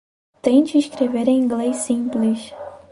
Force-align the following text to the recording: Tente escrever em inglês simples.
Tente 0.41 0.79
escrever 0.79 1.27
em 1.29 1.41
inglês 1.43 1.75
simples. 1.75 2.51